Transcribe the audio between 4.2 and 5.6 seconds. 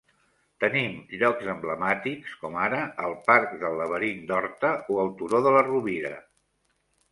d'Horta o el Turó de